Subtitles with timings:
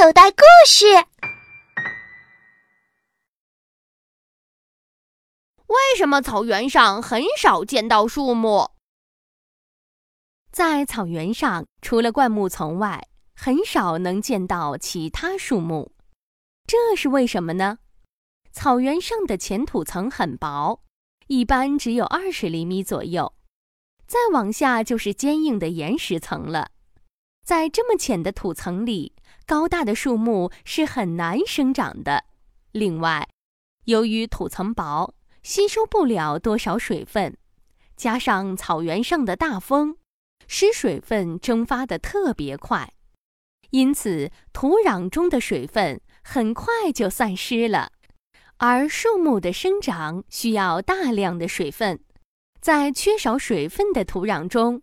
[0.00, 0.86] 口袋故事。
[5.66, 8.70] 为什么草原上很少见到树木？
[10.52, 15.90] 在草原上，除了灌木丛外，很少能见到其他树木。
[16.64, 17.78] 这是为什么呢？
[18.52, 20.80] 草原上的浅土层很薄，
[21.26, 23.34] 一般只有二十厘米左右，
[24.06, 26.70] 再往下就是坚硬的岩石层了。
[27.48, 29.14] 在这么浅的土层里，
[29.46, 32.24] 高大的树木是很难生长的。
[32.72, 33.26] 另外，
[33.86, 37.38] 由于土层薄，吸收不了多少水分，
[37.96, 39.96] 加上草原上的大风，
[40.46, 42.92] 使水分蒸发的特别快，
[43.70, 47.92] 因此土壤中的水分很快就散失了。
[48.58, 51.98] 而树木的生长需要大量的水分，
[52.60, 54.82] 在缺少水分的土壤中，